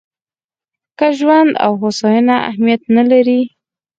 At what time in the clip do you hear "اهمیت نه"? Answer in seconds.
2.49-3.03